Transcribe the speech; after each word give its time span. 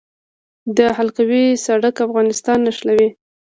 د 0.77 0.79
حلقوي 0.97 1.45
سړک 1.65 1.95
افغانستان 2.07 2.57
نښلوي 2.67 3.09